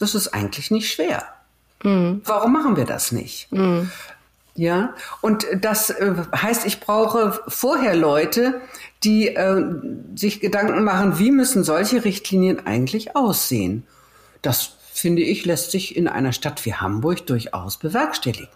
[0.00, 1.22] Das ist eigentlich nicht schwer.
[1.84, 2.20] Mhm.
[2.24, 3.52] Warum machen wir das nicht?
[3.52, 3.92] Mhm.
[4.56, 8.60] Ja, und das äh, heißt, ich brauche vorher Leute,
[9.04, 9.62] die äh,
[10.16, 13.86] sich Gedanken machen, wie müssen solche Richtlinien eigentlich aussehen.
[14.42, 18.48] Das finde ich, lässt sich in einer Stadt wie Hamburg durchaus bewerkstelligen.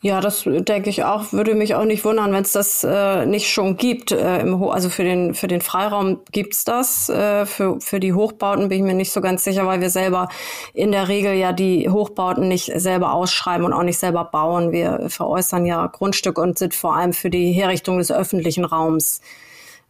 [0.00, 1.32] Ja, das denke ich auch.
[1.32, 4.12] Würde mich auch nicht wundern, wenn es das äh, nicht schon gibt.
[4.12, 7.08] Äh, im Ho also für den, für den Freiraum gibt's das.
[7.08, 10.28] Äh, für, für die Hochbauten bin ich mir nicht so ganz sicher, weil wir selber
[10.74, 14.72] in der Regel ja die Hochbauten nicht selber ausschreiben und auch nicht selber bauen.
[14.72, 19.22] Wir veräußern ja Grundstücke und sind vor allem für die Herrichtung des öffentlichen Raums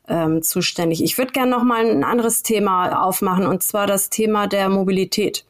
[0.06, 1.02] ähm, zuständig.
[1.02, 5.44] Ich würde gerne noch mal ein anderes Thema aufmachen, und zwar das Thema der Mobilität.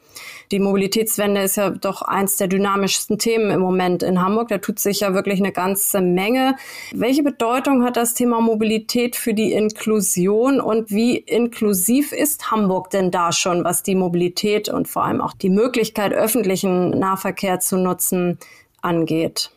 [0.50, 4.48] Die Mobilitätswende ist ja doch eins der dynamischsten Themen im Moment in Hamburg.
[4.48, 6.56] Da tut sich ja wirklich eine ganze Menge.
[6.92, 13.10] Welche Bedeutung hat das Thema Mobilität für die Inklusion und wie inklusiv ist Hamburg denn
[13.10, 18.38] da schon, was die Mobilität und vor allem auch die Möglichkeit, öffentlichen Nahverkehr zu nutzen,
[18.82, 19.53] angeht?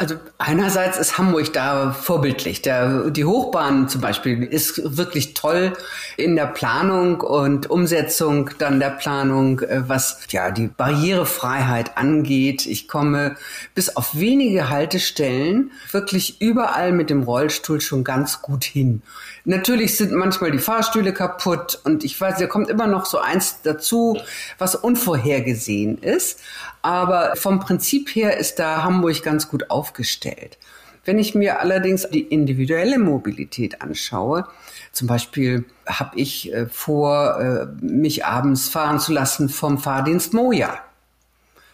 [0.00, 2.62] Also einerseits ist Hamburg da vorbildlich.
[2.62, 5.72] Der, die Hochbahn zum Beispiel ist wirklich toll
[6.16, 12.64] in der Planung und Umsetzung dann der Planung, äh, was ja die Barrierefreiheit angeht.
[12.64, 13.34] Ich komme
[13.74, 19.02] bis auf wenige Haltestellen wirklich überall mit dem Rollstuhl schon ganz gut hin.
[19.44, 23.62] Natürlich sind manchmal die Fahrstühle kaputt und ich weiß, da kommt immer noch so eins
[23.62, 24.18] dazu,
[24.58, 26.40] was unvorhergesehen ist.
[26.82, 30.58] Aber vom Prinzip her ist da Hamburg ganz gut aufgestellt.
[31.04, 34.46] Wenn ich mir allerdings die individuelle Mobilität anschaue,
[34.92, 40.78] zum Beispiel habe ich äh, vor, äh, mich abends fahren zu lassen vom Fahrdienst Moja.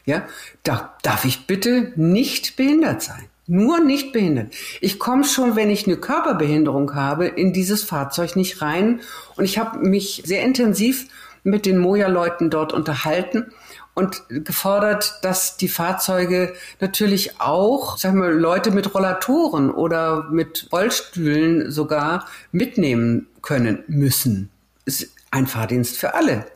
[0.04, 0.26] Ja,
[0.62, 3.24] da darf ich bitte nicht behindert sein.
[3.46, 4.54] Nur nicht behindert.
[4.80, 9.00] Ich komme schon, wenn ich eine Körperbehinderung habe, in dieses Fahrzeug nicht rein.
[9.36, 11.06] Und ich habe mich sehr intensiv
[11.42, 13.52] mit den Moja-Leuten dort unterhalten
[13.94, 21.70] und gefordert, dass die Fahrzeuge natürlich auch, sagen wir, Leute mit Rollatoren oder mit Rollstühlen
[21.70, 24.50] sogar mitnehmen können müssen.
[24.84, 26.46] Ist ein Fahrdienst für alle.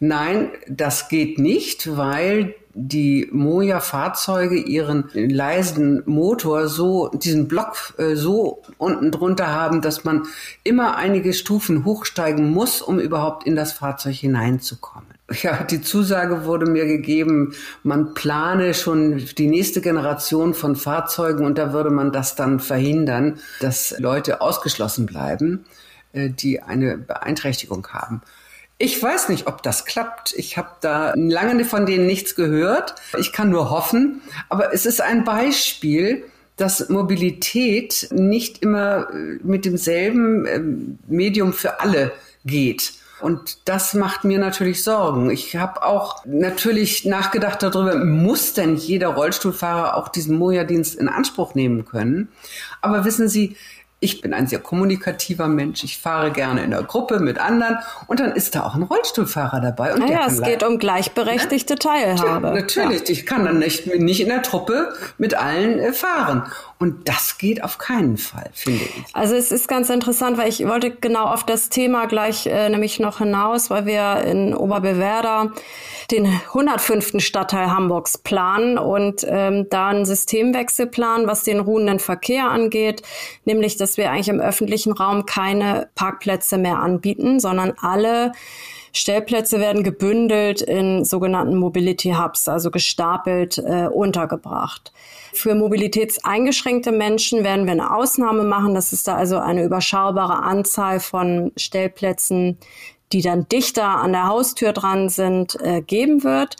[0.00, 8.62] Nein, das geht nicht, weil die Moja-Fahrzeuge ihren leisen Motor so, diesen Block äh, so
[8.76, 10.28] unten drunter haben, dass man
[10.62, 15.08] immer einige Stufen hochsteigen muss, um überhaupt in das Fahrzeug hineinzukommen.
[15.42, 21.58] Ja, die Zusage wurde mir gegeben, man plane schon die nächste Generation von Fahrzeugen und
[21.58, 25.64] da würde man das dann verhindern, dass Leute ausgeschlossen bleiben,
[26.12, 28.22] äh, die eine Beeinträchtigung haben.
[28.80, 30.34] Ich weiß nicht, ob das klappt.
[30.36, 32.94] Ich habe da lange von denen nichts gehört.
[33.18, 34.22] Ich kann nur hoffen.
[34.48, 36.24] Aber es ist ein Beispiel,
[36.56, 42.12] dass Mobilität nicht immer äh, mit demselben ähm, Medium für alle
[42.44, 42.92] geht.
[43.20, 45.30] Und das macht mir natürlich Sorgen.
[45.30, 51.56] Ich habe auch natürlich nachgedacht darüber, muss denn jeder Rollstuhlfahrer auch diesen Moja-Dienst in Anspruch
[51.56, 52.28] nehmen können?
[52.80, 53.56] Aber wissen Sie,
[54.00, 55.82] ich bin ein sehr kommunikativer Mensch.
[55.82, 59.60] Ich fahre gerne in der Gruppe mit anderen und dann ist da auch ein Rollstuhlfahrer
[59.60, 59.92] dabei.
[59.92, 61.74] Und naja, es geht um gleichberechtigte?
[61.76, 62.52] Teilhabe.
[62.52, 63.00] Natürlich.
[63.00, 63.08] Ja.
[63.08, 66.44] Ich kann dann nicht, nicht in der Truppe mit allen äh, fahren.
[66.80, 69.04] Und das geht auf keinen Fall, finde ich.
[69.12, 73.00] Also es ist ganz interessant, weil ich wollte genau auf das Thema gleich äh, nämlich
[73.00, 75.52] noch hinaus, weil wir in Oberbewerder
[76.12, 77.14] den 105.
[77.18, 83.02] Stadtteil Hamburgs planen und ähm, da einen Systemwechsel planen, was den ruhenden Verkehr angeht,
[83.44, 88.32] nämlich dass wir eigentlich im öffentlichen Raum keine Parkplätze mehr anbieten, sondern alle
[88.98, 94.92] Stellplätze werden gebündelt in sogenannten Mobility Hubs, also gestapelt äh, untergebracht.
[95.32, 98.74] Für mobilitätseingeschränkte Menschen werden wir eine Ausnahme machen.
[98.74, 102.58] Das ist da also eine überschaubare Anzahl von Stellplätzen,
[103.12, 106.56] die dann dichter an der Haustür dran sind, äh, geben wird.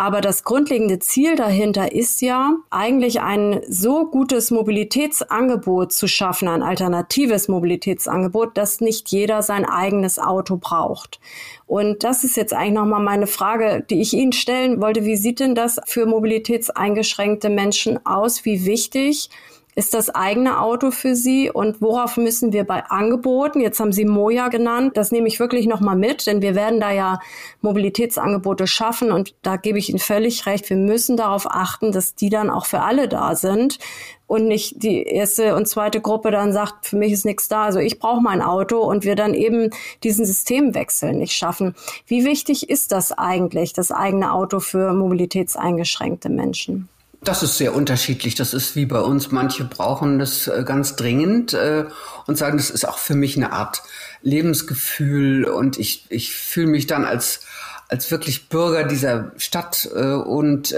[0.00, 6.62] Aber das grundlegende Ziel dahinter ist ja, eigentlich ein so gutes Mobilitätsangebot zu schaffen, ein
[6.62, 11.18] alternatives Mobilitätsangebot, dass nicht jeder sein eigenes Auto braucht.
[11.66, 15.04] Und das ist jetzt eigentlich nochmal meine Frage, die ich Ihnen stellen wollte.
[15.04, 18.44] Wie sieht denn das für mobilitätseingeschränkte Menschen aus?
[18.44, 19.30] Wie wichtig
[19.78, 24.04] ist das eigene Auto für Sie und worauf müssen wir bei Angeboten, jetzt haben Sie
[24.04, 27.20] Moja genannt, das nehme ich wirklich nochmal mit, denn wir werden da ja
[27.60, 32.28] Mobilitätsangebote schaffen und da gebe ich Ihnen völlig recht, wir müssen darauf achten, dass die
[32.28, 33.78] dann auch für alle da sind
[34.26, 37.78] und nicht die erste und zweite Gruppe dann sagt, für mich ist nichts da, also
[37.78, 39.70] ich brauche mein Auto und wir dann eben
[40.02, 41.76] diesen Systemwechsel nicht schaffen.
[42.04, 46.88] Wie wichtig ist das eigentlich, das eigene Auto für mobilitätseingeschränkte Menschen?
[47.22, 48.36] Das ist sehr unterschiedlich.
[48.36, 49.32] Das ist wie bei uns.
[49.32, 51.84] Manche brauchen das äh, ganz dringend äh,
[52.26, 53.82] und sagen, das ist auch für mich eine Art
[54.22, 57.40] Lebensgefühl und ich, ich fühle mich dann als,
[57.88, 60.74] als wirklich Bürger dieser Stadt äh, und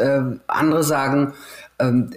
[0.47, 1.35] andere sagen,
[1.79, 2.11] ähm,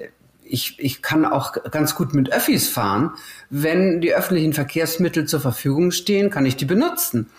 [0.44, 3.12] ich, ich kann auch ganz gut mit Öffis fahren.
[3.50, 7.30] Wenn die öffentlichen Verkehrsmittel zur Verfügung stehen, kann ich die benutzen.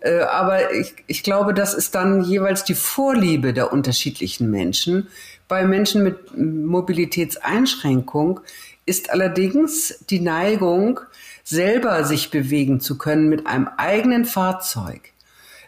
[0.00, 5.08] Äh, aber ich, ich glaube, das ist dann jeweils die Vorliebe der unterschiedlichen Menschen,
[5.48, 8.40] bei Menschen mit Mobilitätseinschränkung
[8.84, 11.00] ist allerdings die Neigung,
[11.44, 15.12] selber sich bewegen zu können mit einem eigenen Fahrzeug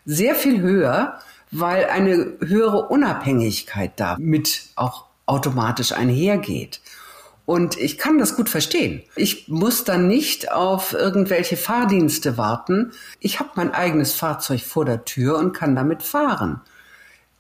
[0.04, 1.20] sehr viel höher,
[1.52, 6.80] weil eine höhere Unabhängigkeit damit auch automatisch einhergeht.
[7.48, 9.00] Und ich kann das gut verstehen.
[9.16, 12.92] Ich muss dann nicht auf irgendwelche Fahrdienste warten.
[13.20, 16.60] Ich habe mein eigenes Fahrzeug vor der Tür und kann damit fahren.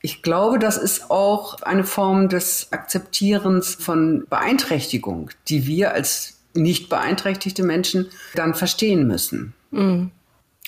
[0.00, 6.88] Ich glaube, das ist auch eine Form des Akzeptierens von Beeinträchtigung, die wir als nicht
[6.88, 9.52] beeinträchtigte Menschen dann verstehen müssen.
[9.72, 10.10] Mhm.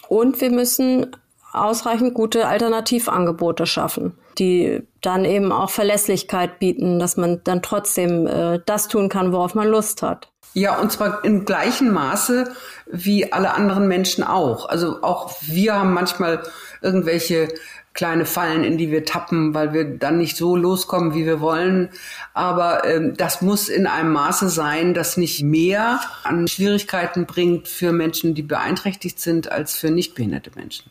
[0.08, 1.16] Und wir müssen
[1.52, 8.60] ausreichend gute Alternativangebote schaffen, die dann eben auch Verlässlichkeit bieten, dass man dann trotzdem äh,
[8.66, 10.30] das tun kann, worauf man Lust hat.
[10.54, 12.52] Ja, und zwar im gleichen Maße
[12.90, 14.68] wie alle anderen Menschen auch.
[14.68, 16.42] Also auch wir haben manchmal
[16.82, 17.48] irgendwelche
[17.92, 21.90] kleine Fallen, in die wir tappen, weil wir dann nicht so loskommen, wie wir wollen.
[22.34, 27.92] Aber ähm, das muss in einem Maße sein, das nicht mehr an Schwierigkeiten bringt für
[27.92, 30.90] Menschen, die beeinträchtigt sind, als für nicht behinderte Menschen.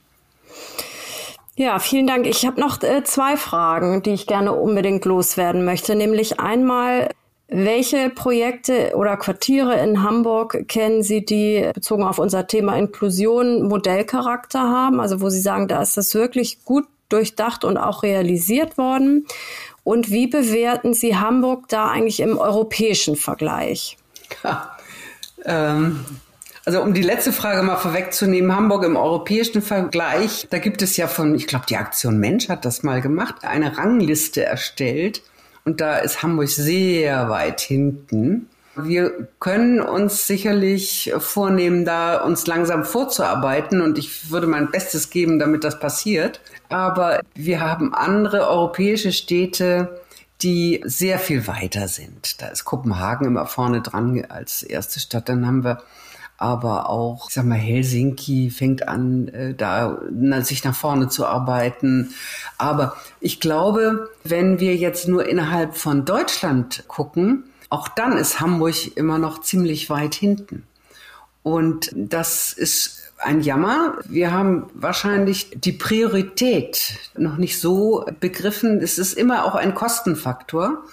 [1.60, 2.26] Ja, vielen Dank.
[2.26, 5.94] Ich habe noch äh, zwei Fragen, die ich gerne unbedingt loswerden möchte.
[5.94, 7.10] Nämlich einmal,
[7.50, 14.62] welche Projekte oder Quartiere in Hamburg kennen Sie, die bezogen auf unser Thema Inklusion Modellcharakter
[14.62, 15.02] haben?
[15.02, 19.26] Also wo Sie sagen, da ist das wirklich gut durchdacht und auch realisiert worden.
[19.84, 23.98] Und wie bewerten Sie Hamburg da eigentlich im europäischen Vergleich?
[24.46, 24.78] Ja,
[25.44, 26.06] ähm,
[26.70, 31.08] Also um die letzte Frage mal vorwegzunehmen, Hamburg im europäischen Vergleich, da gibt es ja
[31.08, 35.24] von, ich glaube, die Aktion Mensch hat das mal gemacht, eine Rangliste erstellt.
[35.66, 38.50] Und da ist Hamburg sehr weit hinten.
[38.76, 45.40] Wir können uns sicherlich vornehmen, da uns langsam vorzuarbeiten und ich würde mein Bestes geben,
[45.40, 46.40] damit das passiert.
[46.70, 50.02] Aber wir haben andere europäische Städte,
[50.44, 52.40] die sehr viel weiter sind.
[52.44, 55.30] Da ist Kopenhagen immer vorne dran als erste Stadt.
[55.30, 55.80] Dann haben wir
[56.40, 60.00] aber auch, ich sag mal, Helsinki fängt an, äh, da
[60.42, 62.14] sich nach vorne zu arbeiten.
[62.58, 68.96] Aber ich glaube, wenn wir jetzt nur innerhalb von Deutschland gucken, auch dann ist Hamburg
[68.96, 70.64] immer noch ziemlich weit hinten.
[71.44, 73.98] Und das ist ein Jammer.
[74.06, 78.80] Wir haben wahrscheinlich die Priorität noch nicht so begriffen.
[78.82, 80.84] Es ist immer auch ein Kostenfaktor.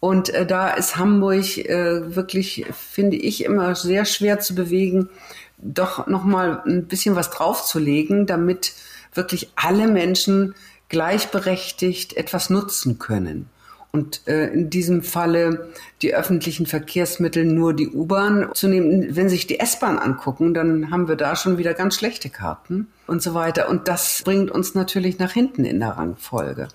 [0.00, 5.10] Und äh, da ist Hamburg äh, wirklich, finde ich, immer sehr schwer zu bewegen,
[5.58, 8.72] doch noch mal ein bisschen was draufzulegen, damit
[9.14, 10.54] wirklich alle Menschen
[10.88, 13.50] gleichberechtigt etwas nutzen können.
[13.92, 15.68] Und äh, in diesem Falle
[16.00, 19.16] die öffentlichen Verkehrsmittel nur die U-Bahn zu nehmen.
[19.16, 23.20] Wenn sich die S-Bahn angucken, dann haben wir da schon wieder ganz schlechte Karten und
[23.20, 23.68] so weiter.
[23.68, 26.68] Und das bringt uns natürlich nach hinten in der Rangfolge.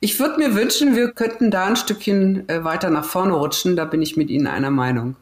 [0.00, 3.76] Ich würde mir wünschen, wir könnten da ein Stückchen äh, weiter nach vorne rutschen.
[3.76, 5.16] Da bin ich mit Ihnen einer Meinung.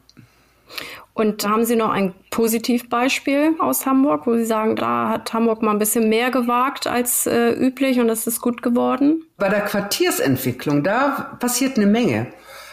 [1.13, 5.71] Und haben Sie noch ein Positivbeispiel aus Hamburg, wo Sie sagen, da hat Hamburg mal
[5.71, 9.23] ein bisschen mehr gewagt als äh, üblich und das ist gut geworden?
[9.37, 12.27] Bei der Quartiersentwicklung, da passiert eine Menge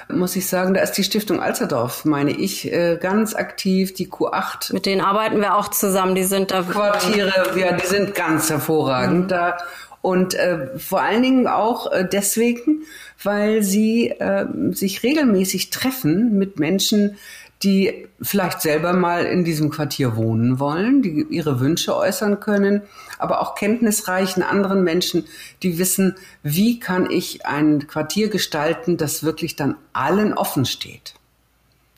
[0.08, 4.72] muss ich sagen, da ist die Stiftung Alsterdorf, meine ich, äh, ganz aktiv, die Q8.
[4.72, 6.62] Mit denen arbeiten wir auch zusammen, die sind da.
[6.62, 9.28] Quartiere, ja, die sind ganz hervorragend mhm.
[9.28, 9.56] da.
[10.02, 12.82] Und äh, vor allen Dingen auch äh, deswegen,
[13.22, 17.16] weil sie äh, sich regelmäßig treffen mit Menschen,
[17.62, 22.82] die vielleicht selber mal in diesem Quartier wohnen wollen, die ihre Wünsche äußern können,
[23.18, 25.26] aber auch kenntnisreichen anderen Menschen,
[25.62, 31.14] die wissen, wie kann ich ein Quartier gestalten, das wirklich dann allen offen steht.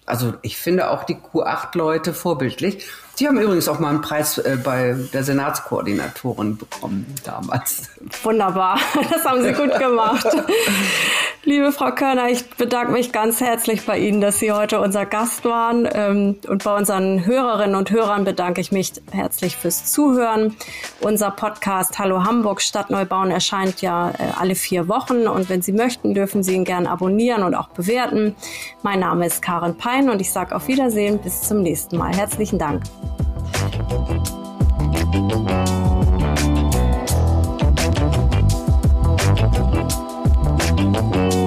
[0.04, 2.84] Also ich finde auch die Q8-Leute vorbildlich.
[3.18, 7.90] Die haben übrigens auch mal einen Preis äh, bei der Senatskoordinatorin bekommen damals.
[8.22, 8.78] Wunderbar,
[9.10, 10.26] das haben Sie gut gemacht.
[11.46, 15.44] Liebe Frau Körner, ich bedanke mich ganz herzlich bei Ihnen, dass Sie heute unser Gast
[15.44, 15.86] waren.
[15.92, 20.56] Ähm, und bei unseren Hörerinnen und Hörern bedanke ich mich herzlich fürs Zuhören.
[21.00, 25.28] Unser Podcast Hallo Hamburg Stadtneubauen erscheint ja äh, alle vier Wochen.
[25.28, 28.34] Und wenn Sie möchten, dürfen Sie ihn gerne abonnieren und auch bewerten.
[28.82, 31.18] Mein Name ist Karin Pein und ich sage auf Wiedersehen.
[31.18, 32.16] Bis zum nächsten Mal.
[32.16, 32.82] Herzlichen Dank.
[41.04, 41.43] Thank